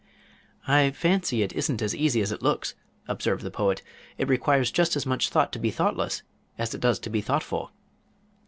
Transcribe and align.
"I 0.67 0.89
fancy 0.89 1.43
it 1.43 1.53
isn't 1.53 1.79
as 1.79 1.93
easy 1.95 2.21
as 2.21 2.31
it 2.31 2.41
looks," 2.41 2.73
observed 3.07 3.43
the 3.43 3.51
Poet. 3.51 3.83
"It 4.17 4.27
requires 4.27 4.71
just 4.71 4.95
as 4.95 5.05
much 5.05 5.29
thought 5.29 5.53
to 5.53 5.59
be 5.59 5.69
thoughtless 5.69 6.23
as 6.57 6.73
it 6.73 6.81
does 6.81 6.97
to 7.01 7.11
be 7.11 7.21
thoughtful." 7.21 7.69